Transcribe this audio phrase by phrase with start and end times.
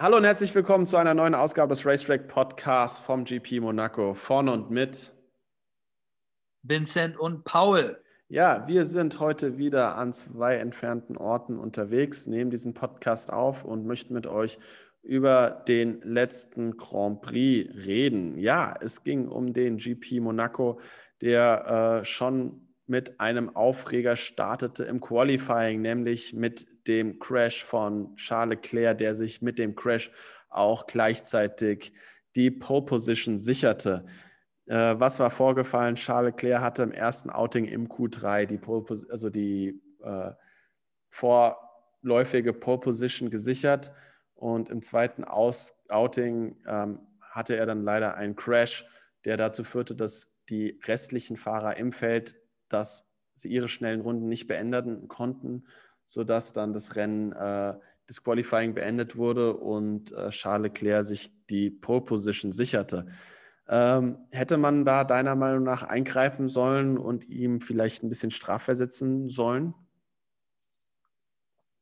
[0.00, 4.14] Hallo und herzlich willkommen zu einer neuen Ausgabe des Racetrack Podcasts vom GP Monaco.
[4.14, 5.12] Von und mit
[6.62, 8.00] Vincent und Paul.
[8.28, 13.86] Ja, wir sind heute wieder an zwei entfernten Orten unterwegs, nehmen diesen Podcast auf und
[13.86, 14.60] möchten mit euch
[15.02, 18.38] über den letzten Grand Prix reden.
[18.38, 20.78] Ja, es ging um den GP Monaco,
[21.22, 28.56] der äh, schon mit einem Aufreger startete im Qualifying, nämlich mit dem Crash von Charles
[28.56, 30.10] Leclerc, der sich mit dem Crash
[30.48, 31.92] auch gleichzeitig
[32.34, 34.06] die Pole Position sicherte.
[34.66, 35.96] Äh, was war vorgefallen?
[35.96, 40.30] Charles Leclerc hatte im ersten Outing im Q3 die, Pole, also die äh,
[41.10, 43.92] vorläufige Pole Position gesichert
[44.34, 48.86] und im zweiten Aus Outing ähm, hatte er dann leider einen Crash,
[49.24, 52.34] der dazu führte, dass die restlichen Fahrer im Feld
[52.68, 55.66] dass sie ihre schnellen Runden nicht beenden konnten,
[56.06, 61.70] sodass dann das Rennen, äh, das Qualifying beendet wurde und äh, Charles Leclerc sich die
[61.70, 63.06] Pole Position sicherte.
[63.68, 69.28] Ähm, hätte man da deiner Meinung nach eingreifen sollen und ihm vielleicht ein bisschen strafversetzen
[69.28, 69.74] sollen?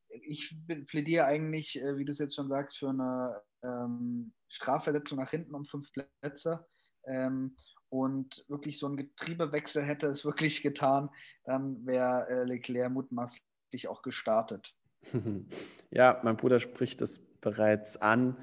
[0.09, 0.53] Ich
[0.87, 5.55] plädiere eigentlich, äh, wie du es jetzt schon sagst, für eine ähm, Strafversetzung nach hinten
[5.55, 6.65] um fünf Plätze.
[7.05, 7.55] Ähm,
[7.89, 11.09] und wirklich so ein Getriebewechsel hätte es wirklich getan,
[11.45, 14.73] dann wäre äh, Leclerc mutmaßlich auch gestartet.
[15.89, 18.35] Ja, mein Bruder spricht es bereits an.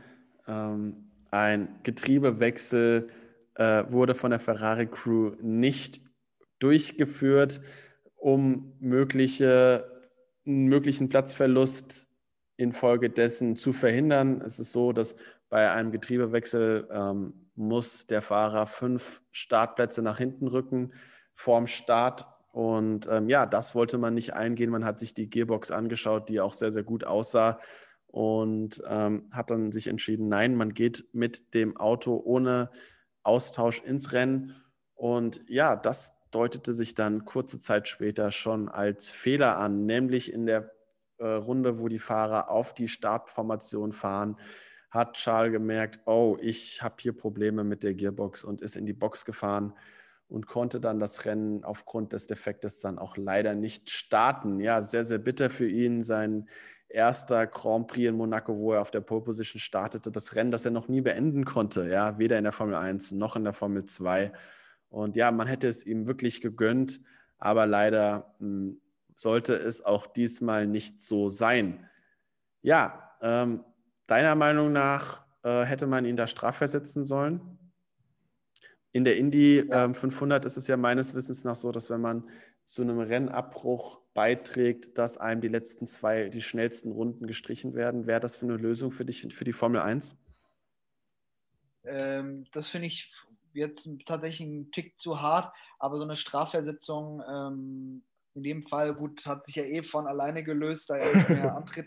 [0.46, 3.10] Ähm, ein Getriebewechsel
[3.56, 6.00] äh, wurde von der Ferrari Crew nicht
[6.58, 7.60] durchgeführt,
[8.16, 10.08] um mögliche,
[10.46, 12.08] einen möglichen Platzverlust
[12.56, 14.40] infolgedessen zu verhindern.
[14.40, 15.16] Es ist so, dass
[15.50, 20.92] bei einem Getriebewechsel ähm, muss der Fahrer fünf Startplätze nach hinten rücken
[21.34, 22.26] vorm Start.
[22.52, 24.70] Und ähm, ja, das wollte man nicht eingehen.
[24.70, 27.58] Man hat sich die Gearbox angeschaut, die auch sehr, sehr gut aussah
[28.06, 32.70] und ähm, hat dann sich entschieden, nein, man geht mit dem Auto ohne
[33.24, 34.54] Austausch ins Rennen.
[34.94, 40.46] Und ja, das deutete sich dann kurze Zeit später schon als Fehler an, nämlich in
[40.46, 40.70] der
[41.18, 44.36] äh, Runde, wo die Fahrer auf die Startformation fahren,
[44.94, 48.92] hat Charles gemerkt, oh, ich habe hier Probleme mit der Gearbox und ist in die
[48.92, 49.74] Box gefahren
[50.28, 54.60] und konnte dann das Rennen aufgrund des Defektes dann auch leider nicht starten.
[54.60, 56.04] Ja, sehr, sehr bitter für ihn.
[56.04, 56.48] Sein
[56.88, 60.64] erster Grand Prix in Monaco, wo er auf der Pole Position startete, das Rennen, das
[60.64, 61.88] er noch nie beenden konnte.
[61.88, 64.32] Ja, weder in der Formel 1 noch in der Formel 2.
[64.90, 67.00] Und ja, man hätte es ihm wirklich gegönnt,
[67.38, 68.80] aber leider mh, hm,
[69.16, 71.88] sollte es auch diesmal nicht so sein.
[72.62, 73.64] Ja, ähm,
[74.06, 77.58] Deiner Meinung nach äh, hätte man ihn da strafversetzen sollen?
[78.92, 82.28] In der Indy ähm, 500 ist es ja meines Wissens nach so, dass wenn man
[82.64, 88.06] zu einem Rennabbruch beiträgt, dass einem die letzten zwei, die schnellsten Runden gestrichen werden.
[88.06, 90.16] Wäre das für eine Lösung für dich, für die Formel 1?
[91.84, 93.12] Ähm, das finde ich
[93.52, 98.02] jetzt tatsächlich ein Tick zu hart, aber so eine Strafversetzung ähm,
[98.34, 101.54] in dem Fall, gut, hat sich ja eh von alleine gelöst, da er nicht mehr
[101.56, 101.86] antritt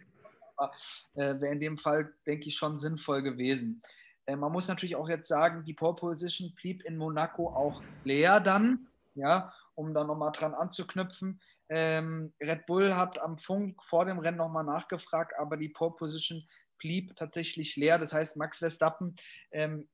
[1.16, 3.82] äh, wäre in dem Fall, denke ich, schon sinnvoll gewesen.
[4.26, 8.40] Äh, man muss natürlich auch jetzt sagen, die Pole Position blieb in Monaco auch leer
[8.40, 11.42] dann, ja, um da nochmal dran anzuknüpfen.
[11.70, 16.48] Ähm, Red Bull hat am Funk vor dem Rennen nochmal nachgefragt, aber die Pole Position
[16.78, 17.98] blieb tatsächlich leer.
[17.98, 19.16] Das heißt, Max Verstappen
[19.52, 19.88] ähm,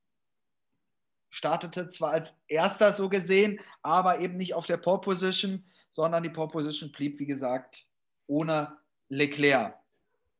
[1.29, 6.29] startete zwar als erster so gesehen, aber eben nicht auf der Pole Position, sondern die
[6.29, 7.87] Pole Position blieb, wie gesagt,
[8.27, 8.77] ohne
[9.09, 9.82] Leclerc.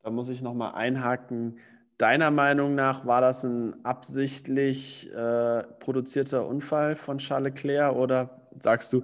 [0.04, 1.58] Da muss ich nochmal einhaken.
[1.96, 8.92] Deiner Meinung nach war das ein absichtlich äh, produzierter Unfall von Charles Leclerc oder sagst
[8.92, 9.02] du,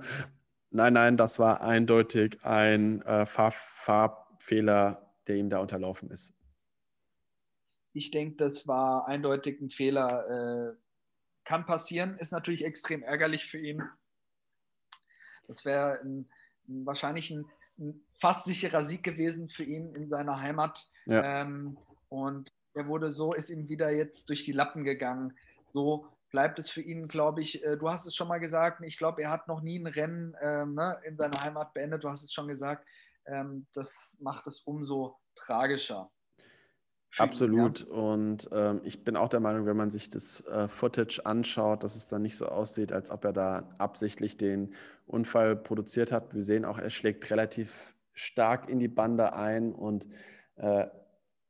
[0.70, 6.34] nein, nein, das war eindeutig ein äh, Farb Farbfehler, der ihm da unterlaufen ist?
[7.94, 10.74] Ich denke, das war eindeutig ein Fehler.
[10.74, 10.76] Äh,
[11.44, 13.82] kann passieren, ist natürlich extrem ärgerlich für ihn.
[15.48, 15.98] Das wäre
[16.66, 17.46] wahrscheinlich ein
[17.80, 20.86] ein fast sicherer Sieg gewesen für ihn in seiner Heimat.
[21.06, 21.42] Ja.
[21.42, 21.76] Ähm,
[22.08, 25.36] und er wurde so, ist ihm wieder jetzt durch die Lappen gegangen.
[25.72, 28.98] So bleibt es für ihn, glaube ich, äh, du hast es schon mal gesagt, ich
[28.98, 32.22] glaube, er hat noch nie ein Rennen ähm, ne, in seiner Heimat beendet, du hast
[32.22, 32.86] es schon gesagt.
[33.26, 36.10] Ähm, das macht es umso tragischer.
[37.18, 37.80] Absolut.
[37.80, 37.86] Ja.
[37.94, 41.96] Und ähm, ich bin auch der Meinung, wenn man sich das äh, Footage anschaut, dass
[41.96, 44.74] es dann nicht so aussieht, als ob er da absichtlich den
[45.06, 46.34] Unfall produziert hat.
[46.34, 50.06] Wir sehen auch, er schlägt relativ stark in die Bande ein und
[50.56, 50.86] äh,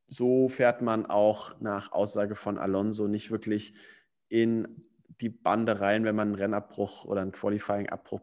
[0.07, 3.75] so fährt man auch nach Aussage von Alonso nicht wirklich
[4.29, 4.87] in
[5.21, 8.23] die Bande rein, wenn man einen Rennabbruch oder einen Qualifying-Abbruch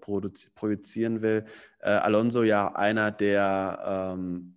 [0.56, 1.46] projizieren will.
[1.80, 4.57] Äh, Alonso ja einer der ähm,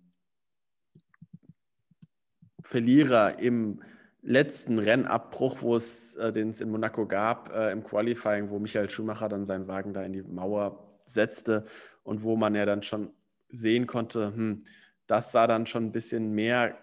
[2.63, 3.81] Verlierer im
[4.21, 8.89] letzten Rennabbruch, wo es, äh, den es in Monaco gab, äh, im Qualifying, wo Michael
[8.89, 11.65] Schumacher dann seinen Wagen da in die Mauer setzte
[12.03, 13.11] und wo man ja dann schon
[13.49, 14.63] sehen konnte, hm,
[15.07, 16.77] das sah dann schon ein bisschen mehr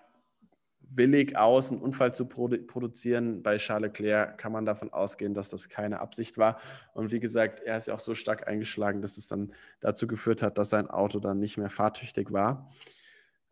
[0.90, 3.42] willig aus, einen Unfall zu produ produzieren.
[3.42, 6.58] Bei Charles Leclerc kann man davon ausgehen, dass das keine Absicht war.
[6.94, 10.42] Und wie gesagt, er ist ja auch so stark eingeschlagen, dass es dann dazu geführt
[10.42, 12.70] hat, dass sein Auto dann nicht mehr fahrtüchtig war.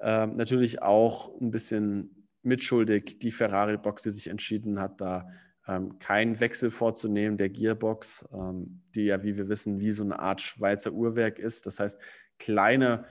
[0.01, 5.29] Ähm, natürlich auch ein bisschen mitschuldig die Ferrari-Box, die sich entschieden hat, da
[5.67, 10.19] ähm, keinen Wechsel vorzunehmen der Gearbox, ähm, die ja, wie wir wissen, wie so eine
[10.19, 11.67] Art Schweizer Uhrwerk ist.
[11.67, 11.99] Das heißt,
[12.39, 13.05] kleine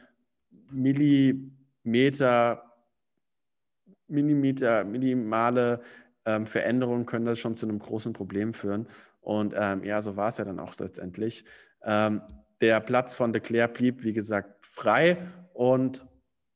[0.72, 1.52] Millimeter
[4.08, 5.81] Millimeter, minimale
[6.26, 8.88] ähm, Veränderungen können das schon zu einem großen Problem führen.
[9.22, 11.46] Und ähm, ja, so war es ja dann auch letztendlich.
[11.84, 12.22] Ähm,
[12.62, 15.18] der Platz von Leclerc blieb, wie gesagt, frei
[15.54, 16.06] und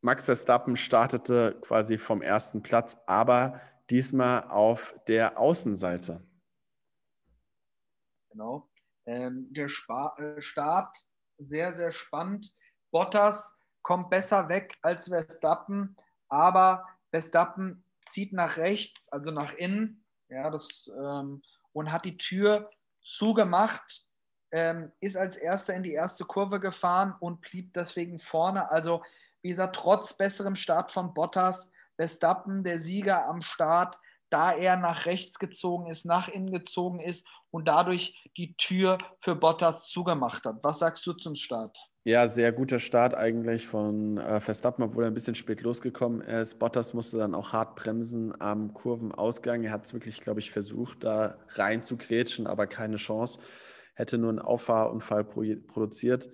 [0.02, 3.60] Max Verstappen startete quasi vom ersten Platz, aber
[3.90, 6.24] diesmal auf der Außenseite.
[8.32, 8.70] Genau.
[9.06, 10.96] Ähm, der Spa äh, Start
[11.38, 12.54] sehr, sehr spannend.
[12.92, 15.96] Bottas kommt besser weg als Verstappen,
[16.28, 21.42] aber Verstappen zieht nach rechts, also nach innen, ja, das, ähm,
[21.74, 22.70] und hat die Tür
[23.04, 24.06] zugemacht,
[24.52, 28.70] ähm, ist als erster in die erste Kurve gefahren und blieb deswegen vorne.
[28.70, 29.04] Also,
[29.42, 33.98] wie gesagt, trotz besserem Start von Bottas, Verstappen, der Sieger am Start,
[34.30, 39.36] da er nach rechts gezogen ist, nach innen gezogen ist und dadurch die Tür für
[39.36, 40.58] Bottas zugemacht hat.
[40.62, 41.78] Was sagst du zum Start?
[42.06, 46.58] Ja, sehr guter Start eigentlich von äh, Verstappen, obwohl er ein bisschen spät losgekommen ist.
[46.58, 49.64] Bottas musste dann auch hart bremsen am Kurvenausgang.
[49.64, 53.40] Er hat es wirklich, glaube ich, versucht, da rein zu kretschen, aber keine Chance.
[53.96, 56.30] Hätte nur einen Auffahrunfall pro produziert.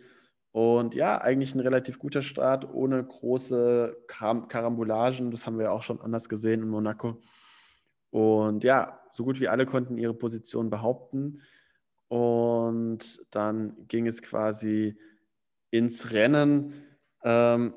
[0.56, 5.30] Und ja, eigentlich ein relativ guter Start, ohne große Kar Karambolagen.
[5.32, 7.20] Das haben wir auch schon anders gesehen in Monaco.
[8.10, 11.42] Und ja, so gut wie alle konnten ihre Position behaupten.
[12.08, 14.98] Und dann ging es quasi
[15.72, 16.86] ins Rennen.
[17.26, 17.74] Ähm,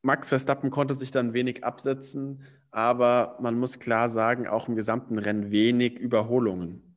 [0.00, 5.18] Max Verstappen konnte sich dann wenig absetzen, aber man muss klar sagen, auch im gesamten
[5.18, 6.96] Rennen wenig Überholungen.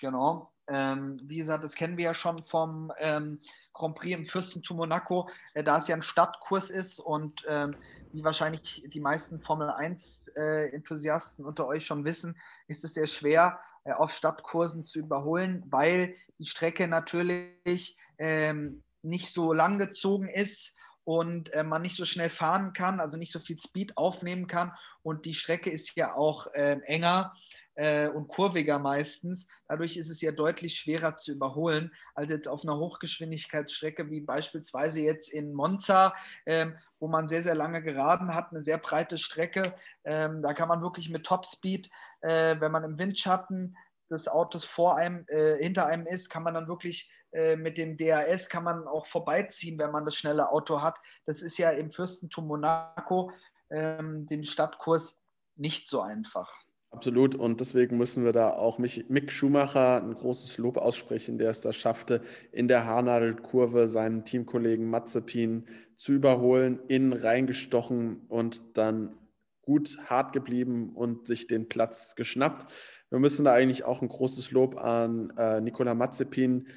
[0.00, 0.53] Genau.
[0.68, 3.40] Ähm, wie gesagt, das kennen wir ja schon vom ähm,
[3.72, 7.76] Grand Prix im Fürstentum Monaco, äh, da es ja ein Stadtkurs ist und ähm,
[8.12, 13.58] wie wahrscheinlich die meisten Formel 1-Enthusiasten äh, unter euch schon wissen, ist es sehr schwer,
[13.84, 20.74] äh, auf Stadtkursen zu überholen, weil die Strecke natürlich ähm, nicht so lang gezogen ist
[21.04, 24.72] und äh, man nicht so schnell fahren kann, also nicht so viel Speed aufnehmen kann.
[25.02, 27.34] Und die Strecke ist ja auch äh, enger
[27.74, 29.46] äh, und kurviger meistens.
[29.68, 35.00] Dadurch ist es ja deutlich schwerer zu überholen als jetzt auf einer Hochgeschwindigkeitsstrecke wie beispielsweise
[35.00, 36.14] jetzt in Monza,
[36.46, 39.74] ähm, wo man sehr, sehr lange geraden hat, eine sehr breite Strecke.
[40.04, 41.90] Ähm, da kann man wirklich mit Topspeed,
[42.20, 43.76] äh, wenn man im Windschatten
[44.10, 47.96] des Autos vor einem, äh, hinter einem ist, kann man dann wirklich äh, mit dem
[47.96, 50.98] DAS kann man auch vorbeiziehen, wenn man das schnelle Auto hat.
[51.26, 53.32] Das ist ja im Fürstentum Monaco,
[53.70, 55.20] ähm, den Stadtkurs,
[55.56, 56.63] nicht so einfach.
[56.94, 57.34] Absolut.
[57.34, 61.72] Und deswegen müssen wir da auch Mick Schumacher ein großes Lob aussprechen, der es da
[61.72, 62.22] schaffte,
[62.52, 69.18] in der Haarnadelkurve seinen Teamkollegen Mazepin zu überholen, innen reingestochen und dann
[69.62, 72.72] gut hart geblieben und sich den Platz geschnappt.
[73.10, 76.68] Wir müssen da eigentlich auch ein großes Lob an äh, Nicola Mazepin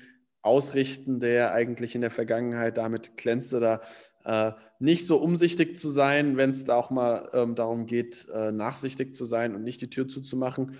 [0.42, 3.82] ausrichten, der eigentlich in der Vergangenheit damit glänzte, da
[4.26, 8.52] äh, nicht so umsichtig zu sein, wenn es da auch mal ähm, darum geht, äh,
[8.52, 10.78] nachsichtig zu sein und nicht die Tür zuzumachen.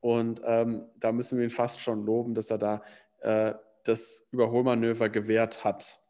[0.00, 2.82] Und ähm, da müssen wir ihn fast schon loben, dass er da
[3.20, 6.00] äh, das Überholmanöver gewährt hat.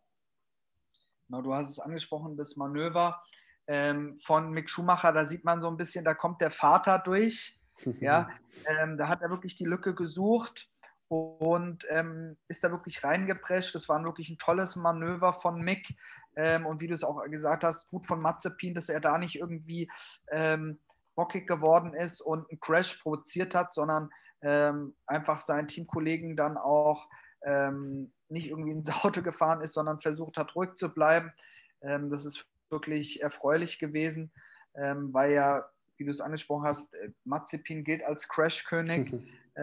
[1.28, 3.20] Genau, du hast es angesprochen, das Manöver
[3.66, 7.58] ähm, von Mick Schumacher, da sieht man so ein bisschen, da kommt der Vater durch.
[8.00, 8.30] ja,
[8.66, 10.70] ähm, da hat er wirklich die Lücke gesucht
[11.08, 13.74] und ähm, ist da wirklich reingeprescht.
[13.74, 15.94] Das war wirklich ein tolles Manöver von Mick.
[16.36, 19.36] Ähm, und wie du es auch gesagt hast, gut von Mazepin, dass er da nicht
[19.36, 19.90] irgendwie
[20.30, 20.78] ähm,
[21.14, 24.10] bockig geworden ist und einen Crash provoziert hat, sondern
[24.42, 27.08] ähm, einfach seinen Teamkollegen dann auch
[27.42, 31.32] ähm, nicht irgendwie ins Auto gefahren ist, sondern versucht hat, ruhig zu bleiben.
[31.80, 34.30] Ähm, das ist wirklich erfreulich gewesen,
[34.74, 39.14] ähm, weil ja, wie du es angesprochen hast, äh, Mazepin gilt als Crash-König,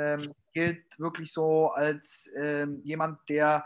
[0.54, 2.30] gilt wirklich so als
[2.84, 3.66] jemand, der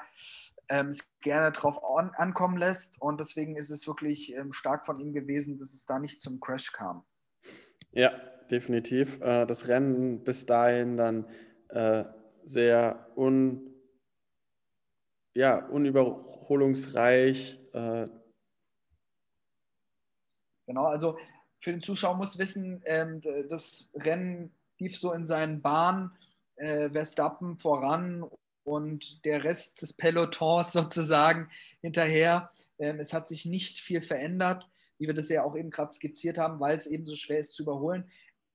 [0.69, 3.01] ähm, es gerne drauf an, ankommen lässt.
[3.01, 6.39] Und deswegen ist es wirklich ähm, stark von ihm gewesen, dass es da nicht zum
[6.39, 7.03] Crash kam.
[7.91, 8.09] Ja,
[8.51, 9.21] definitiv.
[9.21, 11.25] Äh, das Rennen bis dahin dann
[11.69, 12.05] äh,
[12.43, 13.73] sehr un,
[15.33, 17.59] ja, unüberholungsreich.
[17.73, 18.07] Äh.
[20.65, 21.17] Genau, also
[21.61, 26.11] für den Zuschauer muss wissen, ähm, das Rennen lief so in seinen Bahnen,
[26.57, 28.25] äh, Verstappen voran
[28.63, 31.49] und der Rest des Pelotons sozusagen
[31.81, 32.51] hinterher.
[32.79, 36.37] Ähm, es hat sich nicht viel verändert, wie wir das ja auch eben gerade skizziert
[36.37, 38.09] haben, weil es eben so schwer ist zu überholen.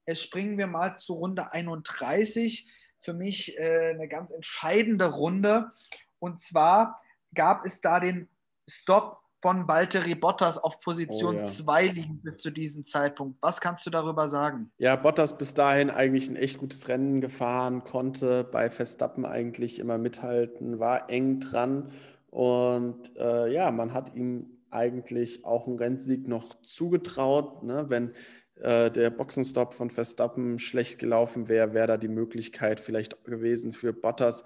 [0.07, 2.69] Jetzt springen wir mal zu Runde 31.
[3.01, 5.71] Für mich äh, eine ganz entscheidende Runde.
[6.19, 7.01] Und zwar
[7.35, 8.29] gab es da den
[8.69, 11.93] Stop von Valtteri Bottas auf Position 2 oh, ja.
[11.93, 13.37] liegen bis zu diesem Zeitpunkt.
[13.43, 14.71] Was kannst du darüber sagen?
[14.79, 19.99] Ja, Bottas bis dahin eigentlich ein echt gutes Rennen gefahren, konnte bei Verstappen eigentlich immer
[19.99, 21.91] mithalten, war eng dran
[22.31, 27.63] und äh, ja, man hat ihm eigentlich auch einen Rennsieg noch zugetraut.
[27.63, 27.87] Ne?
[27.89, 28.15] Wenn
[28.61, 33.93] äh, der Boxenstopp von Verstappen schlecht gelaufen wäre, wäre da die Möglichkeit vielleicht gewesen für
[33.93, 34.45] Bottas.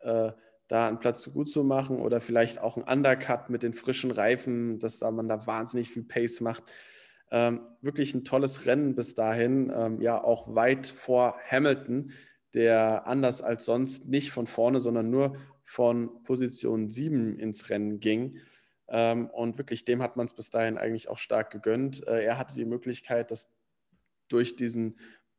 [0.00, 0.32] Äh,
[0.68, 4.78] da einen Platz gut zu machen oder vielleicht auch ein Undercut mit den frischen Reifen,
[4.78, 6.64] dass da man da wahnsinnig viel Pace macht.
[7.30, 12.12] Ähm, wirklich ein tolles Rennen bis dahin, ähm, ja auch weit vor Hamilton,
[12.54, 18.38] der anders als sonst nicht von vorne, sondern nur von Position 7 ins Rennen ging.
[18.88, 22.06] Ähm, und wirklich dem hat man es bis dahin eigentlich auch stark gegönnt.
[22.06, 23.50] Äh, er hatte die Möglichkeit, dass
[24.28, 24.98] durch diesen,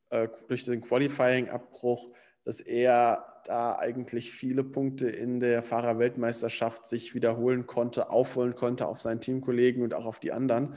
[0.10, 2.12] äh, durch Qualifying-Abbruch
[2.46, 9.02] dass er da eigentlich viele Punkte in der Fahrerweltmeisterschaft sich wiederholen konnte, aufholen konnte auf
[9.02, 10.76] seinen Teamkollegen und auch auf die anderen.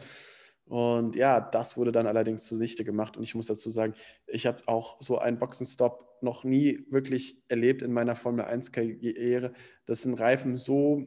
[0.64, 3.16] Und ja, das wurde dann allerdings zu Sichte gemacht.
[3.16, 3.94] Und ich muss dazu sagen,
[4.26, 9.52] ich habe auch so einen Boxenstopp noch nie wirklich erlebt in meiner Formel 1-Karriere,
[9.86, 11.06] dass ein Reifen so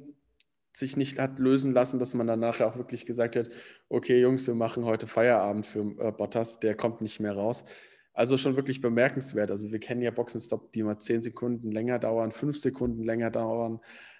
[0.74, 3.50] sich nicht hat lösen lassen, dass man dann nachher auch wirklich gesagt hat,
[3.90, 7.66] okay Jungs, wir machen heute Feierabend für äh, Bottas, der kommt nicht mehr raus.
[8.14, 9.52] Also schon wirklich bemerkenswert.
[9.52, 13.80] Also wir kennen ja Boxenstopp, die mal zehn Sekunden länger dauern, fünf Sekunden länger dauern.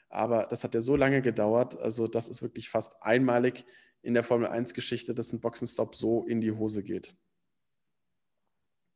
[0.10, 1.78] Aber das hat ja so lange gedauert.
[1.78, 3.66] Also das ist wirklich fast einmalig
[4.02, 7.16] in der Formel 1-Geschichte, dass ein Boxenstopp so in die Hose geht.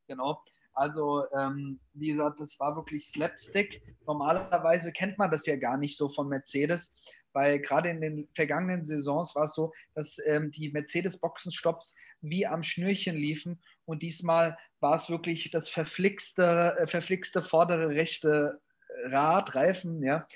[0.08, 0.44] Genau.
[0.75, 3.82] Also, ähm, wie gesagt, das war wirklich Slapstick.
[4.05, 6.94] Normalerweise kennt man das ja gar nicht so von Mercedes,
[7.34, 12.63] weil gerade in den vergangenen Saisons war es so, dass ähm, die Mercedes-Boxenstopps wie am
[12.63, 18.60] Schnürchen liefen und diesmal war es wirklich das verflixte, äh, verflixte vordere rechte
[19.05, 20.27] Rad, Reifen, ja.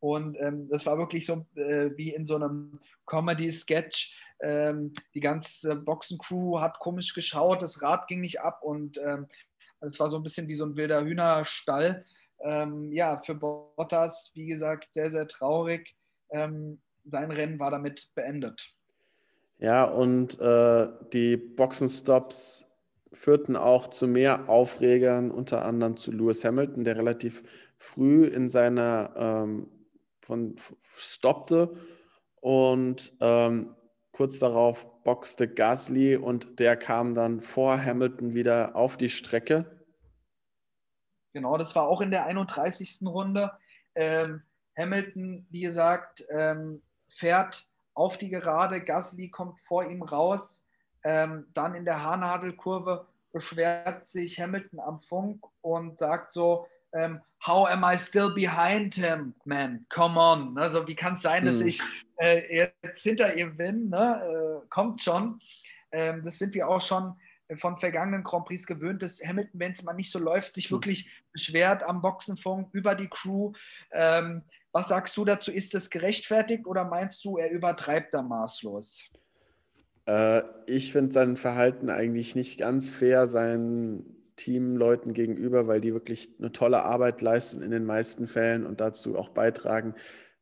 [0.00, 4.16] Und ähm, das war wirklich so äh, wie in so einem Comedy-Sketch.
[4.40, 8.96] Ähm, die ganze Boxencrew hat komisch geschaut, das Rad ging nicht ab und
[9.80, 12.04] es ähm, war so ein bisschen wie so ein wilder Hühnerstall.
[12.40, 15.96] Ähm, ja, für Bottas, wie gesagt, sehr, sehr traurig
[16.30, 18.74] ähm, sein Rennen war damit beendet.
[19.58, 22.66] Ja, und äh, die Boxenstops
[23.12, 27.42] führten auch zu mehr Aufregern, unter anderem zu Lewis Hamilton, der relativ
[27.78, 29.68] früh in seiner ähm,
[30.20, 31.74] von stoppte
[32.40, 33.74] und ähm,
[34.18, 39.86] kurz darauf boxte Gasly und der kam dann vor Hamilton wieder auf die Strecke.
[41.34, 43.02] Genau, das war auch in der 31.
[43.02, 43.52] Runde.
[43.94, 44.42] Ähm,
[44.76, 50.66] Hamilton, wie gesagt, ähm, fährt auf die Gerade, Gasly kommt vor ihm raus,
[51.04, 57.68] ähm, dann in der Haarnadelkurve beschwert sich Hamilton am Funk und sagt so, ähm, how
[57.68, 59.86] am I still behind him, man?
[59.88, 60.58] Come on.
[60.58, 61.68] Also wie kann es sein, dass hm.
[61.68, 61.82] ich
[62.16, 63.88] äh, jetzt hinter ihm bin?
[63.90, 64.62] Ne?
[64.62, 65.40] Äh, kommt schon.
[65.92, 67.14] Ähm, das sind wir auch schon
[67.56, 70.72] von vergangenen Grand Prix gewöhnt, dass Hamilton, wenn es mal nicht so läuft, sich hm.
[70.72, 73.52] wirklich beschwert am Boxenfunk über die Crew.
[73.92, 74.42] Ähm,
[74.72, 75.50] was sagst du dazu?
[75.50, 79.10] Ist das gerechtfertigt oder meinst du, er übertreibt da maßlos?
[80.06, 86.30] Äh, ich finde sein Verhalten eigentlich nicht ganz fair seinen Teamleuten gegenüber, weil die wirklich
[86.38, 89.94] eine tolle Arbeit leisten in den meisten Fällen und dazu auch beitragen,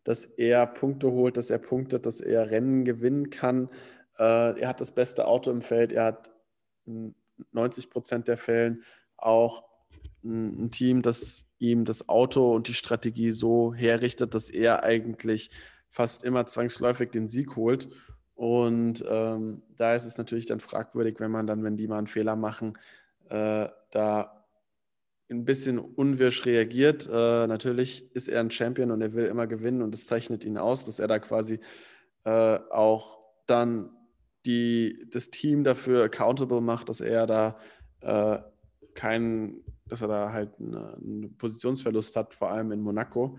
[0.04, 3.68] dass er Punkte holt, dass er punktet, dass er Rennen gewinnen kann.
[4.18, 6.30] Äh, er hat das beste Auto im Feld, er hat
[7.52, 8.84] 90 Prozent der Fällen
[9.16, 9.64] auch
[10.22, 15.50] ein Team, das ihm das Auto und die Strategie so herrichtet, dass er eigentlich
[15.88, 17.88] fast immer zwangsläufig den Sieg holt.
[18.34, 22.06] Und ähm, da ist es natürlich dann fragwürdig, wenn man dann, wenn die mal einen
[22.06, 22.76] Fehler machen,
[23.30, 24.46] äh, da
[25.28, 27.08] ein bisschen unwirsch reagiert.
[27.10, 30.58] Äh, natürlich ist er ein Champion und er will immer gewinnen und es zeichnet ihn
[30.58, 31.60] aus, dass er da quasi
[32.24, 33.90] äh, auch dann
[34.44, 37.58] die, das Team dafür accountable macht, dass er da
[38.00, 38.38] äh,
[38.94, 43.38] keinen, dass er da halt einen Positionsverlust hat, vor allem in Monaco.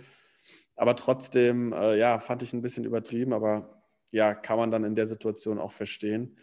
[0.76, 4.96] Aber trotzdem, äh, ja, fand ich ein bisschen übertrieben, aber ja, kann man dann in
[4.96, 6.38] der Situation auch verstehen.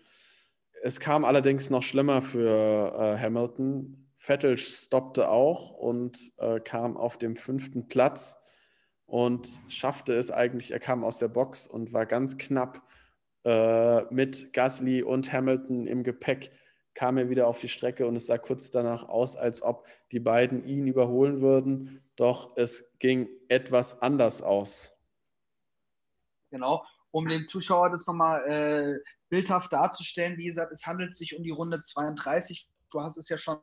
[0.87, 4.07] Es kam allerdings noch schlimmer für äh, Hamilton.
[4.19, 8.39] Vettel stoppte auch und äh, kam auf dem fünften Platz
[9.07, 12.83] und schaffte es eigentlich, er kam aus der Box und war ganz knapp
[13.45, 16.53] äh, mit Gasly und Hamilton im Gepäck
[16.93, 20.21] kam er wieder auf die Strecke und es sah kurz danach aus, als ob die
[20.21, 22.05] beiden ihn überholen würden.
[22.17, 24.93] Doch es ging etwas anders aus.
[26.51, 30.39] Genau, um den Zuschauer das nochmal äh, bildhaft darzustellen.
[30.39, 32.69] Wie gesagt, es handelt sich um die Runde 32.
[32.91, 33.59] Du hast es ja schon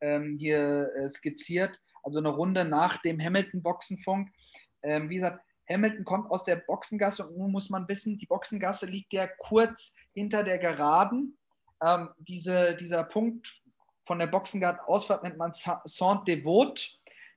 [0.00, 1.78] ähm, hier äh, skizziert.
[2.02, 4.30] Also eine Runde nach dem Hamilton-Boxenfunk.
[4.82, 8.86] Ähm, wie gesagt, Hamilton kommt aus der Boxengasse und nun muss man wissen, die Boxengasse
[8.86, 11.38] liegt ja kurz hinter der Geraden
[11.82, 13.60] ähm, diese, dieser Punkt
[14.06, 16.82] von der Boxengard-Ausfahrt nennt man Saint-Devote.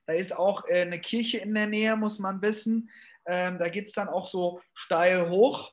[0.06, 2.90] Da ist auch äh, eine Kirche in der Nähe, muss man wissen.
[3.26, 5.72] Ähm, da geht es dann auch so steil hoch.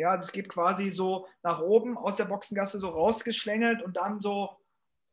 [0.00, 4.56] Ja, das geht quasi so nach oben aus der Boxengasse so rausgeschlängelt und dann so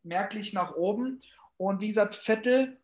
[0.03, 1.21] merklich nach oben.
[1.57, 2.79] Und wie gesagt, Vettel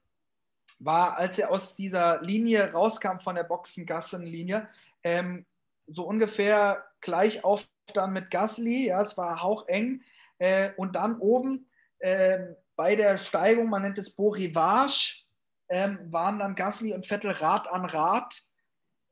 [0.79, 4.67] war, als er aus dieser Linie rauskam von der Boxengassenlinie,
[5.03, 5.45] ähm,
[5.87, 10.01] so ungefähr gleich auf dann mit Gasly, ja, es war haucheng.
[10.39, 11.69] Äh, und dann oben
[11.99, 12.39] äh,
[12.75, 15.23] bei der Steigung, man nennt es Borivage,
[15.67, 18.41] äh, waren dann Gasly und Vettel Rad an Rad.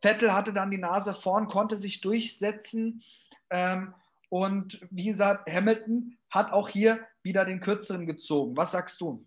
[0.02, 3.04] Vettel hatte dann die Nase vorn, konnte sich durchsetzen.
[3.50, 3.94] Ähm,
[4.30, 8.56] und wie gesagt, Hamilton hat auch hier wieder den kürzeren gezogen.
[8.56, 9.26] Was sagst du?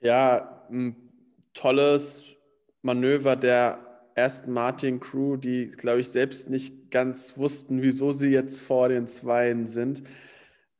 [0.00, 0.96] Ja, ein
[1.52, 2.26] tolles
[2.82, 3.78] Manöver der
[4.14, 9.06] ersten Martin Crew, die, glaube ich, selbst nicht ganz wussten, wieso sie jetzt vor den
[9.08, 10.02] Zweien sind.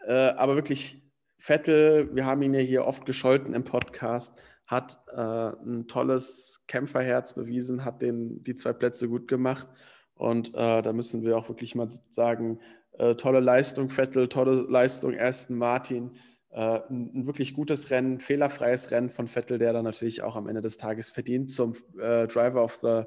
[0.06, 1.02] Äh, aber wirklich,
[1.36, 4.32] Vettel, wir haben ihn ja hier oft gescholten im Podcast,
[4.66, 9.68] hat äh, ein tolles Kämpferherz bewiesen, hat den, die zwei Plätze gut gemacht.
[10.14, 12.58] Und äh, da müssen wir auch wirklich mal sagen,
[12.98, 16.12] äh, tolle Leistung Vettel, tolle Leistung Aston Martin.
[16.50, 20.62] Äh, ein, wirklich gutes Rennen, fehlerfreies Rennen von Vettel, der dann natürlich auch am Ende
[20.62, 23.04] des Tages verdient zum äh, Driver of the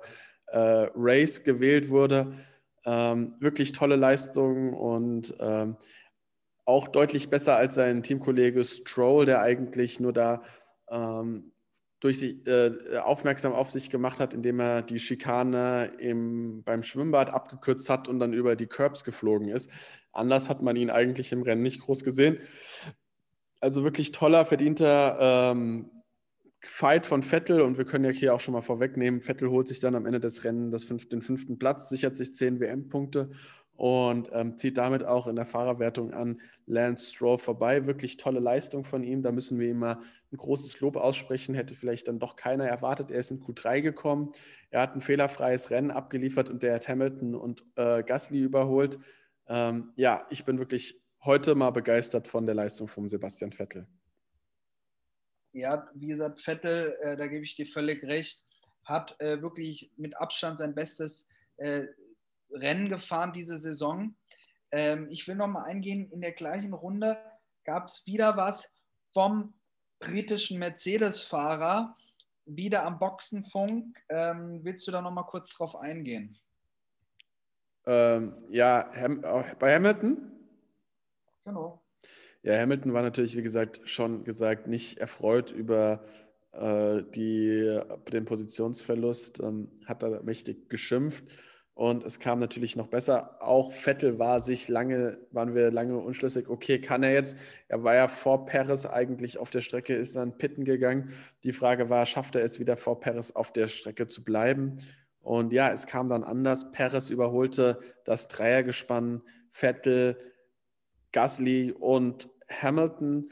[0.47, 2.33] äh, Race gewählt wurde.
[2.85, 5.75] Ähm, wirklich tolle Leistung und ähm,
[6.65, 10.43] auch deutlich besser als sein Teamkollege Stroll, der eigentlich nur da
[10.89, 11.51] ähm,
[11.99, 17.29] durch sich, äh, aufmerksam auf sich gemacht hat, indem er die Schikane im, beim Schwimmbad
[17.29, 19.69] abgekürzt hat und dann über die Curbs geflogen ist.
[20.11, 22.37] Anders hat man ihn eigentlich im Rennen nicht groß gesehen.
[23.59, 25.17] Also wirklich toller, verdienter
[25.51, 25.91] ähm,
[26.61, 29.79] Fight von Vettel und wir können ja hier auch schon mal vorwegnehmen, Vettel holt sich
[29.79, 33.31] dann am Ende des Rennens fünf, den fünften Platz, sichert sich zehn WM-Punkte
[33.79, 37.85] und ähm, zieht damit auch in der Fahrerwertung an Lance Stroll vorbei.
[37.87, 40.01] Wirklich tolle Leistung von ihm, da müssen wir ihm mal
[40.33, 43.09] ein großes Lob aussprechen, hätte vielleicht dann doch keiner erwartet.
[43.09, 44.33] Er ist in Q3 gekommen,
[44.69, 48.99] er hat ein fehlerfreies Rennen abgeliefert und der hat Hamilton und äh, Gasly überholt.
[49.47, 53.87] Ähm, ja, ich bin wirklich heute mal begeistert von der Leistung von Sebastian Vettel.
[55.53, 58.43] Ja, wie gesagt, Vettel, äh, da gebe ich dir völlig recht,
[58.83, 61.85] hat äh, wirklich mit Abstand sein bestes äh,
[62.51, 64.15] Rennen gefahren diese Saison.
[64.71, 67.17] Ähm, ich will noch mal eingehen, in der gleichen Runde
[67.65, 68.67] gab es wieder was
[69.13, 69.53] vom
[69.99, 71.95] britischen Mercedes-Fahrer,
[72.45, 73.97] wieder am Boxenfunk.
[74.09, 76.37] Ähm, willst du da noch mal kurz drauf eingehen?
[77.85, 79.21] Ähm, ja, Ham
[79.59, 80.31] bei Hamilton?
[81.43, 81.83] Genau.
[82.43, 86.05] Ja, Hamilton war natürlich, wie gesagt, schon gesagt, nicht erfreut über
[86.53, 87.79] äh, die,
[88.11, 91.25] den Positionsverlust, ähm, hat da mächtig geschimpft.
[91.73, 93.41] Und es kam natürlich noch besser.
[93.41, 97.37] Auch Vettel war sich lange, waren wir lange unschlüssig, okay, kann er jetzt?
[97.69, 101.11] Er war ja vor Perez eigentlich auf der Strecke, ist dann pitten gegangen.
[101.43, 104.75] Die Frage war, schafft er es wieder vor Perez auf der Strecke zu bleiben?
[105.21, 106.71] Und ja, es kam dann anders.
[106.71, 109.21] Perez überholte das Dreiergespann.
[109.51, 110.17] Vettel
[111.11, 113.31] Gasly und Hamilton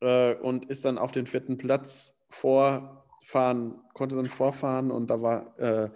[0.00, 5.58] äh, und ist dann auf den vierten Platz vorfahren, konnte dann vorfahren und da war
[5.58, 5.90] äh,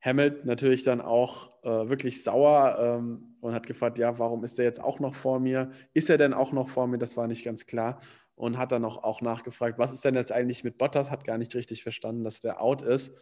[0.00, 4.64] Hamilton natürlich dann auch äh, wirklich sauer ähm, und hat gefragt, ja, warum ist er
[4.64, 5.70] jetzt auch noch vor mir?
[5.92, 6.98] Ist er denn auch noch vor mir?
[6.98, 8.00] Das war nicht ganz klar
[8.38, 11.10] und hat dann auch, auch nachgefragt, was ist denn jetzt eigentlich mit Bottas?
[11.10, 13.12] Hat gar nicht richtig verstanden, dass der out ist.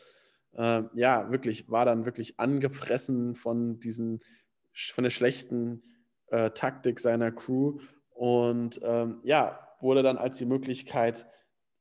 [0.55, 4.21] Ähm, ja, wirklich, war dann wirklich angefressen von diesen,
[4.75, 5.83] von der schlechten
[6.29, 7.79] äh, Taktik seiner Crew.
[8.11, 11.27] Und ähm, ja, wurde dann als die Möglichkeit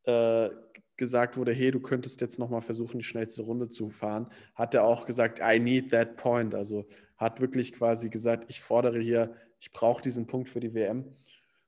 [0.03, 0.49] äh,
[0.97, 4.83] gesagt wurde, hey, du könntest jetzt nochmal versuchen, die schnellste Runde zu fahren, hat er
[4.83, 6.55] auch gesagt, I need that point.
[6.55, 6.85] Also
[7.17, 11.15] hat wirklich quasi gesagt, ich fordere hier, ich brauche diesen Punkt für die WM.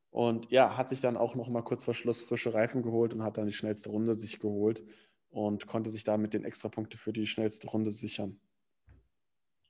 [0.10, 3.38] Und ja, hat sich dann auch nochmal kurz vor Schluss frische Reifen geholt und hat
[3.38, 4.84] dann die schnellste Runde sich geholt
[5.30, 8.40] und konnte sich damit den Extrapunkte für die schnellste Runde sichern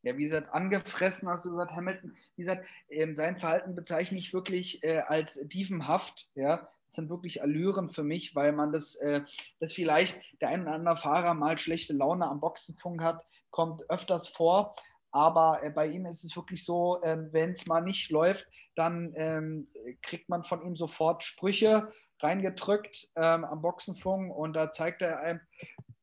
[0.07, 4.33] ja, wie gesagt, angefressen, hast du gesagt, Hamilton, wie gesagt, ähm, sein Verhalten bezeichne ich
[4.33, 9.21] wirklich äh, als dievenhaft, ja, sind wirklich Allüren für mich, weil man das, äh,
[9.59, 14.27] das vielleicht der ein oder andere Fahrer mal schlechte Laune am Boxenfunk hat, kommt öfters
[14.27, 14.75] vor,
[15.11, 19.13] Aber äh, bei ihm ist es wirklich so, ähm, wenn es mal nicht läuft, dann
[19.15, 19.67] ähm,
[20.01, 25.41] kriegt man von ihm sofort Sprüche reingedrückt ähm, am Boxenfunk und da zeigt er einem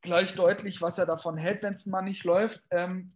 [0.01, 2.63] gleich deutlich, was er davon hält, wenn es mal nicht läuft.
[2.71, 3.11] Ähm,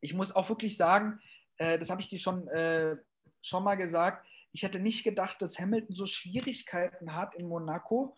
[0.00, 1.18] ich muss auch wirklich sagen,
[1.56, 2.96] äh, das habe ich dir schon, äh,
[3.42, 8.16] schon mal gesagt, ich hätte nicht gedacht, dass Hamilton so Schwierigkeiten hat in Monaco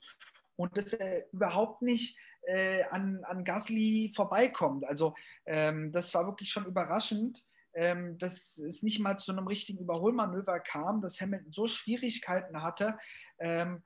[0.57, 4.85] und dass er überhaupt nicht äh, an, an Gasly vorbeikommt.
[4.85, 5.15] Also
[5.47, 10.61] ähm, das war wirklich schon überraschend, ähm, dass es nicht mal zu einem richtigen Überholmanöver
[10.61, 12.99] kam, dass Hamilton so Schwierigkeiten hatte.
[13.39, 13.83] Ähm,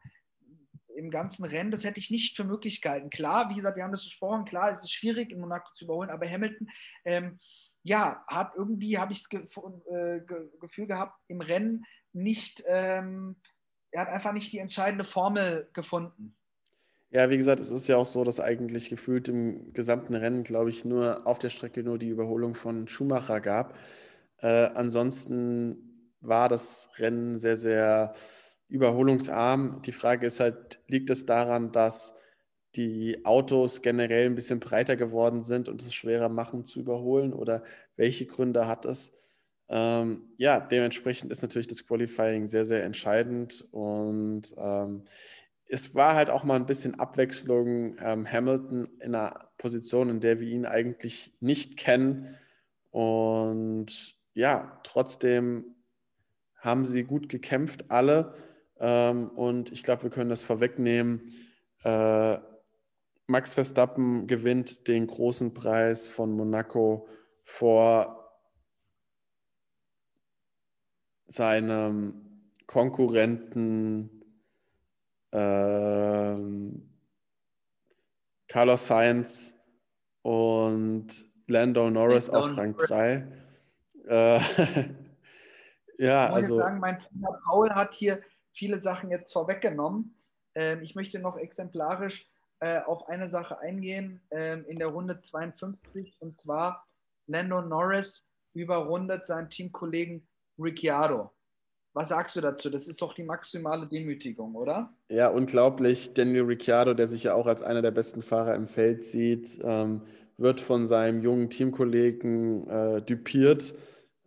[0.96, 3.10] im ganzen Rennen, das hätte ich nicht für möglich gehalten.
[3.10, 6.10] Klar, wie gesagt, wir haben das besprochen, klar, es ist schwierig, in Monaco zu überholen,
[6.10, 6.68] aber Hamilton,
[7.04, 7.38] ähm,
[7.82, 9.42] ja, hat irgendwie, habe ich das
[9.90, 13.36] äh, Ge Gefühl gehabt, im Rennen nicht, ähm,
[13.90, 16.36] er hat einfach nicht die entscheidende Formel gefunden.
[17.10, 20.70] Ja, wie gesagt, es ist ja auch so, dass eigentlich gefühlt im gesamten Rennen, glaube
[20.70, 23.78] ich, nur auf der Strecke nur die Überholung von Schumacher gab.
[24.38, 28.14] Äh, ansonsten war das Rennen sehr, sehr
[28.68, 29.82] überholungsarm.
[29.82, 32.14] Die Frage ist halt, liegt es daran, dass
[32.74, 37.62] die Autos generell ein bisschen breiter geworden sind und es schwerer machen zu überholen oder
[37.96, 39.12] welche Gründe hat es?
[39.68, 45.04] Ähm, ja, dementsprechend ist natürlich das Qualifying sehr, sehr entscheidend und ähm,
[45.66, 47.96] es war halt auch mal ein bisschen Abwechslung.
[47.98, 52.36] Ähm, Hamilton in einer Position, in der wir ihn eigentlich nicht kennen.
[52.90, 55.74] Und ja, trotzdem
[56.56, 58.34] haben sie gut gekämpft, alle.
[58.78, 61.32] Ähm, und ich glaube, wir können das vorwegnehmen.
[61.82, 62.38] Äh,
[63.26, 67.08] Max Verstappen gewinnt den großen Preis von Monaco
[67.42, 68.23] vor
[71.26, 72.14] seinem
[72.66, 74.24] Konkurrenten
[75.32, 76.88] ähm,
[78.48, 79.56] Carlos Sainz
[80.22, 81.08] und
[81.46, 83.26] Lando Norris Lando auf Rang 3.
[84.06, 84.40] Äh,
[85.98, 86.56] ja, ich also.
[86.58, 88.20] Sagen, mein Trainer Paul hat hier
[88.52, 90.14] viele Sachen jetzt vorweggenommen.
[90.54, 92.28] Ähm, ich möchte noch exemplarisch
[92.60, 96.86] äh, auf eine Sache eingehen ähm, in der Runde 52 und zwar
[97.26, 100.26] Lando Norris überrundet seinen Teamkollegen
[100.58, 101.30] Ricciardo.
[101.92, 102.70] Was sagst du dazu?
[102.70, 104.92] Das ist doch die maximale Demütigung, oder?
[105.08, 106.12] Ja, unglaublich.
[106.12, 110.02] Daniel Ricciardo, der sich ja auch als einer der besten Fahrer im Feld sieht, ähm,
[110.36, 113.74] wird von seinem jungen Teamkollegen äh, düpiert.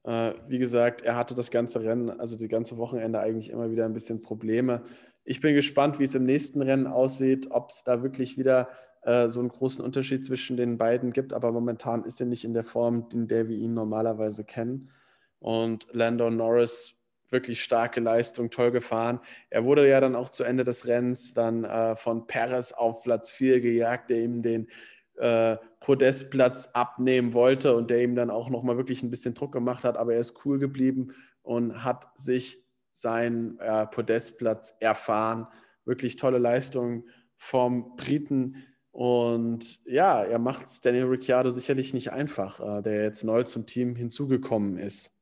[0.05, 3.83] Äh, wie gesagt, er hatte das ganze Rennen, also die ganze Wochenende eigentlich immer wieder
[3.83, 4.83] ein bisschen Probleme.
[5.25, 8.69] Ich bin gespannt, wie es im nächsten Rennen aussieht, ob es da wirklich wieder
[9.01, 11.33] äh, so einen großen Unterschied zwischen den beiden gibt.
[11.33, 14.89] Aber momentan ist er nicht in der Form, in der wir ihn normalerweise kennen.
[15.39, 16.95] Und Lando Norris
[17.29, 19.19] wirklich starke Leistung, toll gefahren.
[19.49, 23.31] Er wurde ja dann auch zu Ende des Rennens dann äh, von Perez auf Platz
[23.31, 24.67] 4 gejagt, der ihm den
[25.17, 29.83] äh, Podestplatz abnehmen wollte und der ihm dann auch nochmal wirklich ein bisschen Druck gemacht
[29.83, 35.47] hat, aber er ist cool geblieben und hat sich seinen äh, Podestplatz erfahren.
[35.85, 38.63] Wirklich tolle Leistung vom Briten.
[38.91, 43.65] Und ja, er macht es Daniel Ricciardo sicherlich nicht einfach, äh, der jetzt neu zum
[43.65, 45.16] Team hinzugekommen ist.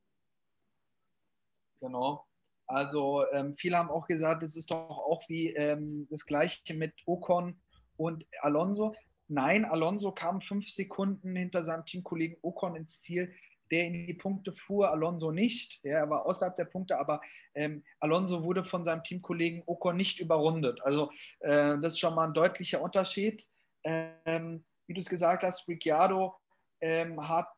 [1.86, 2.26] Genau.
[2.66, 6.92] Also ähm, viele haben auch gesagt, es ist doch auch wie ähm, das gleiche mit
[7.06, 7.60] Ocon
[7.96, 8.94] und Alonso.
[9.28, 13.32] Nein, Alonso kam fünf Sekunden hinter seinem Teamkollegen Ocon ins Ziel,
[13.70, 15.80] der in die Punkte fuhr, Alonso nicht.
[15.84, 17.20] Ja, er war außerhalb der Punkte, aber
[17.54, 20.80] ähm, Alonso wurde von seinem Teamkollegen Ocon nicht überrundet.
[20.82, 23.46] Also äh, das ist schon mal ein deutlicher Unterschied.
[23.84, 26.34] Ähm, wie du es gesagt hast, Ricciardo
[26.80, 27.48] ähm, hat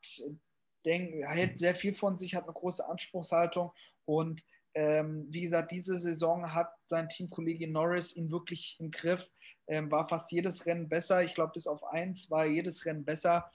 [0.84, 3.72] denk, hält sehr viel von sich, hat eine große Anspruchshaltung
[4.04, 4.42] und
[4.74, 9.26] ähm, wie gesagt, diese Saison hat sein Teamkollege Norris ihn wirklich im Griff,
[9.66, 11.22] ähm, war fast jedes Rennen besser.
[11.24, 13.50] Ich glaube, bis auf eins war jedes Rennen besser.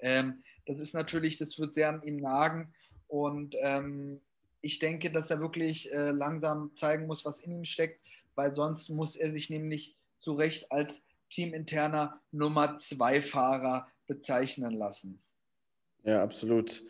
[0.00, 2.74] Ähm, das ist natürlich, das wird sehr an ihm nagen
[3.06, 4.20] und ähm,
[4.60, 8.00] ich denke, dass er wirklich äh, langsam zeigen muss, was in ihm steckt,
[8.34, 15.22] weil sonst muss er sich nämlich zu Recht als teaminterner Nummer zwei Fahrer bezeichnen lassen.
[16.04, 16.82] Ja, absolut.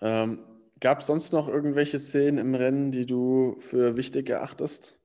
[0.00, 0.46] Ähm,
[0.80, 4.98] Gab es sonst noch irgendwelche Szenen im Rennen, die du für wichtig erachtest?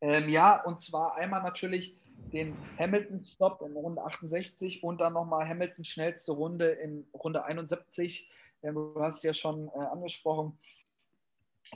[0.00, 1.96] Ähm, ja, und zwar einmal natürlich
[2.32, 8.30] den Hamilton-Stop in Runde 68 und dann nochmal Hamilton schnellste Runde in Runde 71.
[8.62, 10.56] Ähm, du hast es ja schon äh, angesprochen.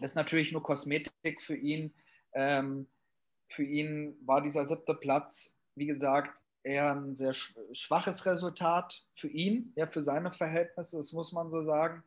[0.01, 1.93] Das ist natürlich nur Kosmetik für ihn.
[2.35, 2.87] Ähm,
[3.49, 7.35] für ihn war dieser siebte Platz, wie gesagt, eher ein sehr
[7.73, 12.03] schwaches Resultat für ihn, ja, für seine Verhältnisse, das muss man so sagen.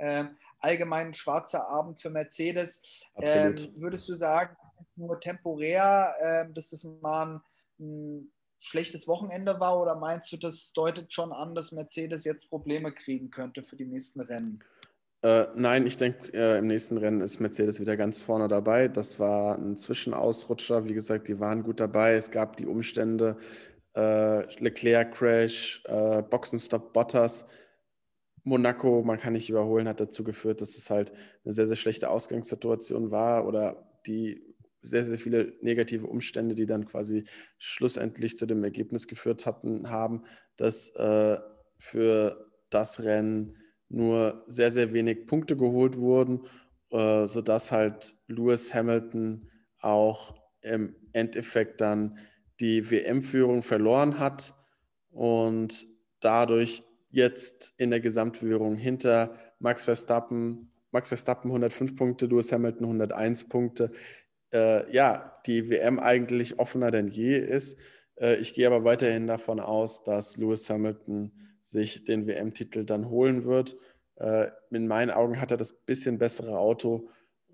[0.00, 2.80] Ähm, allgemein schwarzer Abend für Mercedes.
[3.16, 4.56] Ähm, würdest du sagen,
[4.96, 7.40] nur temporär, ähm, dass es mal ein,
[7.80, 12.92] ein schlechtes Wochenende war oder meinst du, das deutet schon an, dass Mercedes jetzt Probleme
[12.92, 14.62] kriegen könnte für die nächsten Rennen?
[15.22, 18.86] Äh, nein, ich denke, äh, im nächsten Rennen ist Mercedes wieder ganz vorne dabei.
[18.86, 20.84] Das war ein Zwischenausrutscher.
[20.84, 22.14] Wie gesagt, die waren gut dabei.
[22.14, 23.36] Es gab die Umstände,
[23.94, 27.46] äh, Leclerc-Crash, äh, Boxenstopp Bottas.
[28.44, 31.12] Monaco, man kann nicht überholen, hat dazu geführt, dass es halt
[31.44, 34.48] eine sehr, sehr schlechte Ausgangssituation war oder die
[34.80, 37.24] sehr, sehr viele negative Umstände, die dann quasi
[37.58, 40.24] schlussendlich zu dem Ergebnis geführt hatten, haben,
[40.56, 41.38] dass äh,
[41.78, 43.56] für das Rennen
[43.88, 46.46] nur sehr, sehr wenig Punkte geholt wurden,
[46.90, 52.18] äh, sodass halt Lewis Hamilton auch im Endeffekt dann
[52.60, 54.54] die WM-Führung verloren hat
[55.10, 55.86] und
[56.20, 63.48] dadurch jetzt in der Gesamtführung hinter Max Verstappen, Max Verstappen 105 Punkte, Lewis Hamilton 101
[63.48, 63.90] Punkte,
[64.52, 67.78] äh, ja, die WM eigentlich offener denn je ist.
[68.16, 73.44] Äh, ich gehe aber weiterhin davon aus, dass Lewis Hamilton sich den WM-Titel dann holen
[73.44, 73.76] wird.
[74.16, 77.10] Äh, in meinen Augen hat er das bisschen bessere Auto.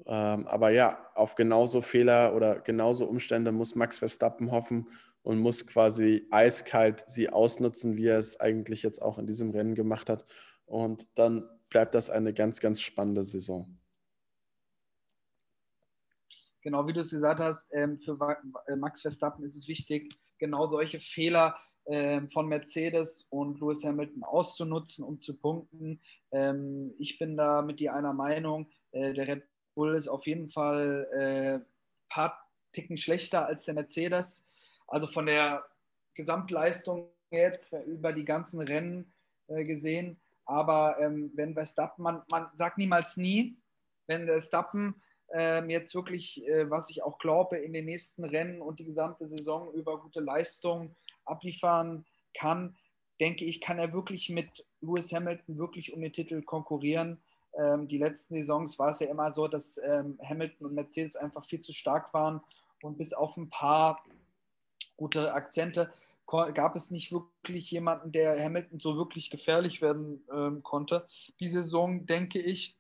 [0.07, 4.89] Ähm, aber ja, auf genauso Fehler oder genauso Umstände muss Max Verstappen hoffen
[5.23, 9.75] und muss quasi eiskalt sie ausnutzen, wie er es eigentlich jetzt auch in diesem Rennen
[9.75, 10.25] gemacht hat.
[10.67, 13.79] Und dann bleibt das eine ganz, ganz spannende Saison.
[16.63, 18.19] Genau, wie du es gesagt hast, ähm, für
[18.67, 24.25] äh, Max Verstappen ist es wichtig, genau solche Fehler ähm, von Mercedes und Lewis Hamilton
[24.25, 26.01] auszunutzen, um zu punkten.
[26.33, 28.71] Ähm, ich bin da mit dir einer Meinung.
[28.93, 29.43] Äh, der Red
[29.75, 31.61] Bull ist auf jeden Fall ein äh,
[32.09, 32.39] paar
[32.73, 34.45] Ticken schlechter als der Mercedes.
[34.87, 35.65] Also von der
[36.15, 39.13] Gesamtleistung jetzt über die ganzen Rennen
[39.49, 40.19] äh, gesehen.
[40.47, 43.57] Aber ähm, wenn Verstappen, man, man sagt niemals nie,
[44.07, 48.79] wenn Verstappen ähm, jetzt wirklich, äh, was ich auch glaube, in den nächsten Rennen und
[48.79, 52.77] die gesamte Saison über gute Leistung abliefern kann,
[53.21, 57.23] denke ich, kann er wirklich mit Lewis Hamilton wirklich um den Titel konkurrieren.
[57.57, 61.45] Ähm, die letzten Saisons war es ja immer so, dass ähm, Hamilton und Mercedes einfach
[61.45, 62.41] viel zu stark waren
[62.83, 64.03] und bis auf ein paar
[64.97, 65.93] gute Akzente
[66.27, 71.07] gab es nicht wirklich jemanden, der Hamilton so wirklich gefährlich werden ähm, konnte.
[71.39, 72.79] Die Saison, denke ich,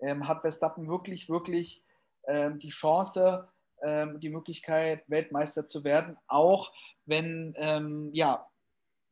[0.00, 1.82] ähm, hat Verstappen wirklich, wirklich
[2.26, 3.48] ähm, die Chance,
[3.82, 6.72] ähm, die Möglichkeit, Weltmeister zu werden, auch
[7.06, 8.46] wenn ja,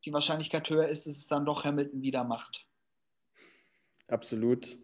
[0.04, 2.66] die Wahrscheinlichkeit höher ist, dass es dann doch Hamilton wieder macht.
[4.12, 4.78] Absolut.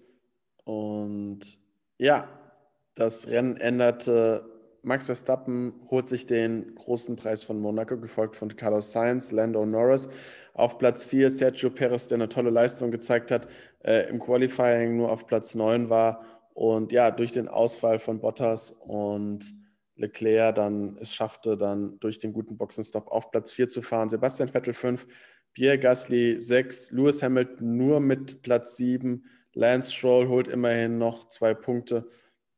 [0.64, 1.40] Und
[1.98, 2.28] ja,
[2.94, 4.42] das Rennen änderte.
[4.82, 10.08] Max Verstappen holt sich den großen Preis von Monaco, gefolgt von Carlos Sainz, Lando Norris.
[10.54, 13.48] Auf Platz 4 Sergio Perez, der eine tolle Leistung gezeigt hat,
[13.84, 16.24] äh, im Qualifying nur auf Platz 9 war.
[16.54, 19.44] Und ja, durch den Ausfall von Bottas und
[19.96, 24.08] Leclerc dann es schaffte, dann durch den guten Boxenstopp auf Platz 4 zu fahren.
[24.08, 25.06] Sebastian Vettel 5,
[25.58, 31.52] Pierre Gasly 6, Lewis Hamilton nur mit Platz 7, Lance Stroll holt immerhin noch zwei
[31.52, 32.08] Punkte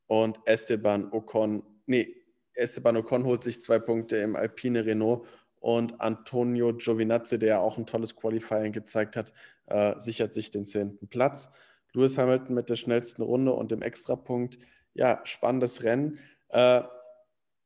[0.06, 2.14] und Esteban Ocon, nee,
[2.52, 5.26] Esteban Ocon holt sich zwei Punkte im Alpine Renault
[5.60, 9.32] und Antonio Giovinazzi, der auch ein tolles Qualifying gezeigt hat,
[9.68, 11.48] äh, sichert sich den zehnten Platz.
[11.94, 14.58] Lewis Hamilton mit der schnellsten Runde und dem Extrapunkt.
[14.92, 16.18] Ja, spannendes Rennen.
[16.50, 16.82] Äh,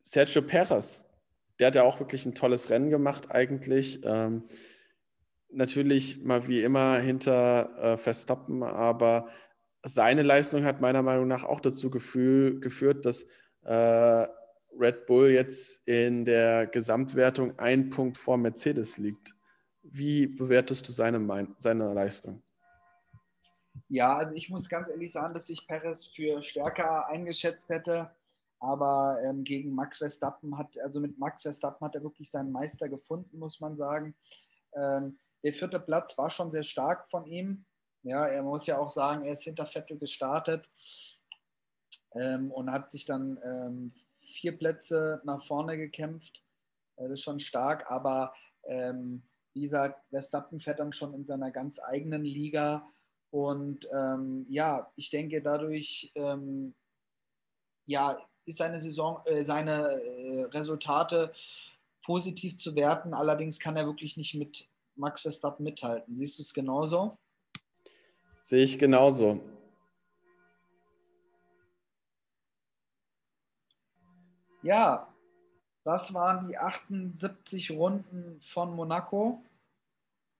[0.00, 1.06] Sergio Perez,
[1.58, 3.98] der hat ja auch wirklich ein tolles Rennen gemacht eigentlich.
[4.04, 4.44] Ähm,
[5.54, 9.28] natürlich mal wie immer hinter äh, Verstappen, aber
[9.82, 13.26] seine Leistung hat meiner Meinung nach auch dazu gefühl, geführt, dass
[13.62, 14.26] äh,
[14.78, 19.34] Red Bull jetzt in der Gesamtwertung ein Punkt vor Mercedes liegt.
[19.82, 22.42] Wie bewertest du seine, seine Leistung?
[23.88, 28.10] Ja, also ich muss ganz ehrlich sagen, dass ich Perez für stärker eingeschätzt hätte.
[28.60, 32.88] Aber ähm, gegen Max Verstappen hat, also mit Max Verstappen hat er wirklich seinen Meister
[32.88, 34.14] gefunden, muss man sagen.
[34.74, 37.64] Ähm, der vierte Platz war schon sehr stark von ihm.
[38.02, 40.68] Ja, er muss ja auch sagen, er ist hinter Vettel gestartet
[42.14, 43.94] ähm, und hat sich dann ähm,
[44.34, 46.42] vier Plätze nach vorne gekämpft.
[46.96, 51.78] Das ist schon stark, aber ähm, wie gesagt, Verstappen fährt dann schon in seiner ganz
[51.78, 52.90] eigenen Liga.
[53.30, 56.12] Und ähm, ja, ich denke, dadurch
[57.86, 61.32] ja, ist seine Saison, äh, seine äh, Resultate
[62.02, 63.14] positiv zu werten.
[63.14, 66.16] Allerdings kann er wirklich nicht mit Max Verstappen mithalten.
[66.16, 67.16] Siehst du es genauso?
[68.42, 69.40] Sehe ich genauso.
[74.62, 75.12] Ja,
[75.84, 79.42] das waren die 78 Runden von Monaco.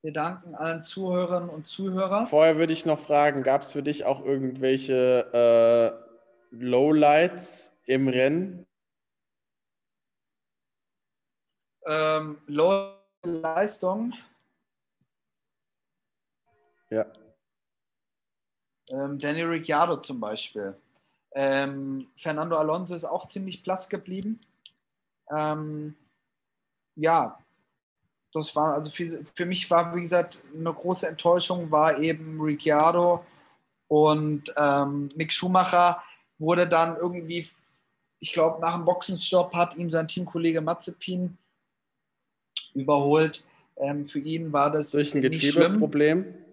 [0.02, 2.26] Wir danken allen Zuhörern und Zuhörern.
[2.26, 6.02] Vorher würde ich noch fragen, gab es für dich auch irgendwelche
[6.52, 8.66] äh, Lowlights im Rennen?
[11.86, 12.38] Ähm,
[13.22, 14.12] Leistung.
[16.94, 17.06] Ja.
[18.90, 20.76] Ähm, Danny Ricciardo zum Beispiel.
[21.34, 24.40] Ähm, Fernando Alonso ist auch ziemlich blass geblieben.
[25.30, 25.96] Ähm,
[26.94, 27.38] ja,
[28.32, 33.24] das war also für, für, mich war, wie gesagt, eine große Enttäuschung, war eben Ricciardo
[33.88, 36.02] und ähm, Mick Schumacher
[36.38, 37.48] wurde dann irgendwie,
[38.20, 41.36] ich glaube, nach dem Boxenstopp hat ihm sein Teamkollege Mazepin
[42.74, 43.42] überholt.
[43.76, 46.43] Ähm, für ihn war das durch ein Getriebeproblem.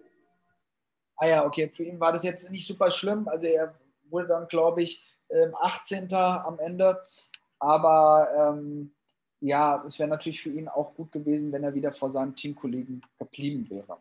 [1.22, 3.28] Ah ja, okay, für ihn war das jetzt nicht super schlimm.
[3.28, 3.78] Also er
[4.10, 6.08] wurde dann, glaube ich, 18.
[6.10, 7.00] Ähm, am Ende.
[7.60, 8.92] Aber ähm,
[9.38, 13.02] ja, es wäre natürlich für ihn auch gut gewesen, wenn er wieder vor seinem Teamkollegen
[13.20, 13.98] geblieben wäre.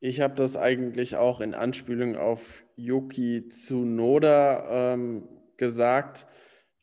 [0.00, 6.26] Ich habe das eigentlich auch in Anspielung auf Yuki Tsunoda ähm, gesagt,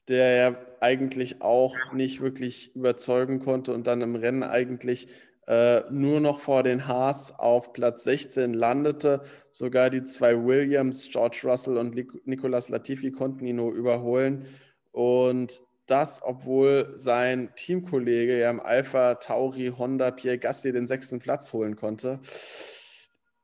[0.07, 5.09] der ja eigentlich auch nicht wirklich überzeugen konnte und dann im Rennen eigentlich
[5.47, 9.23] äh, nur noch vor den Haas auf Platz 16 landete.
[9.51, 14.45] Sogar die zwei Williams, George Russell und Nicolas Latifi konnten ihn nur überholen.
[14.91, 21.51] Und das, obwohl sein Teamkollege ja im Alpha Tauri Honda Pierre Gasly den sechsten Platz
[21.54, 22.19] holen konnte.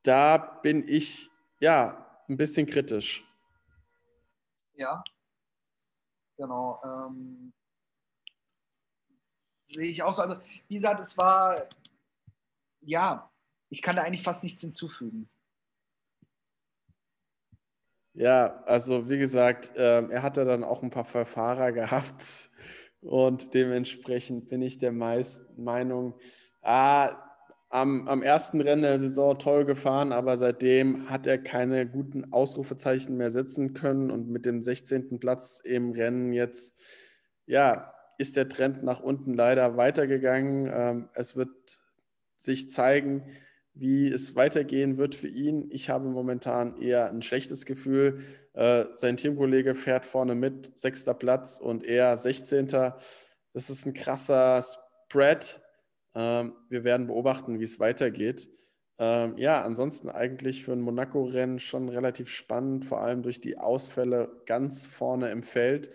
[0.04, 1.30] Da bin ich
[1.60, 3.26] ja ein bisschen kritisch.
[4.76, 5.04] Ja,
[6.38, 6.80] genau.
[6.86, 7.52] Ähm,
[9.68, 10.22] sehe ich auch so.
[10.22, 11.68] Also, wie gesagt, es war,
[12.88, 13.30] ja,
[13.69, 15.30] ich kann da eigentlich fast nichts hinzufügen.
[18.13, 22.50] Ja, also wie gesagt, ähm, er hatte dann auch ein paar Verfahrer gehabt
[23.02, 26.15] und dementsprechend bin ich der meist Meinung,
[26.62, 27.23] ah,
[27.69, 33.17] am, am ersten Rennen der Saison toll gefahren, aber seitdem hat er keine guten Ausrufezeichen
[33.17, 35.19] mehr setzen können und mit dem 16.
[35.19, 36.80] Platz im Rennen jetzt,
[37.45, 40.71] ja, ist der Trend nach unten leider weitergegangen.
[40.73, 41.80] Ähm, es wird
[42.38, 43.23] sich zeigen,
[43.73, 45.69] wie es weitergehen wird für ihn.
[45.71, 48.21] Ich habe momentan eher ein schlechtes Gefühl.
[48.54, 52.67] Äh, sein Teamkollege fährt vorne mit, sechster Platz und er 16.
[52.67, 55.62] Das ist ein krasser Spread.
[56.15, 58.50] Ähm, wir werden beobachten, wie es weitergeht.
[59.00, 64.41] Ähm, ja, ansonsten eigentlich für ein Monaco-Rennen schon relativ spannend, vor allem durch die Ausfälle
[64.47, 65.91] ganz vorne im Feld.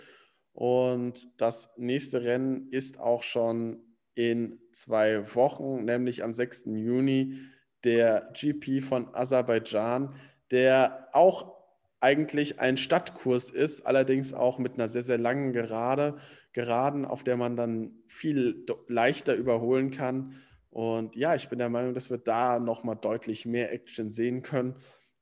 [0.52, 6.64] Und das nächste Rennen ist auch schon in zwei Wochen, nämlich am 6.
[6.66, 7.38] Juni
[7.84, 10.14] der GP von Aserbaidschan,
[10.50, 11.52] der auch
[12.00, 16.16] eigentlich ein Stadtkurs ist, allerdings auch mit einer sehr, sehr langen Gerade,
[16.52, 20.34] Geraden, auf der man dann viel leichter überholen kann.
[20.70, 24.74] Und ja, ich bin der Meinung, dass wir da nochmal deutlich mehr Action sehen können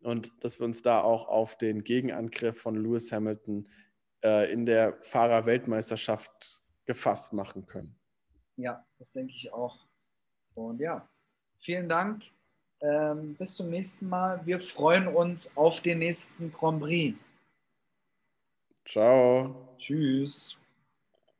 [0.03, 3.69] und dass wir uns da auch auf den Gegenangriff von Lewis Hamilton
[4.25, 8.00] äh, in der Fahrerweltmeisterschaft gefasst machen können.
[8.61, 9.79] Ja, das denke ich auch.
[10.55, 11.09] Und ja,
[11.59, 12.25] vielen Dank
[12.81, 14.45] ähm, bis zum nächsten Mal.
[14.45, 17.19] Wir freuen uns auf den nächsten Grand Prix.
[18.87, 19.55] Ciao.
[19.79, 20.60] Tschüss.